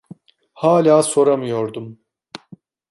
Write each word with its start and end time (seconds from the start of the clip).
Hâlâ 0.53 1.03
soramıyordum. 1.03 1.99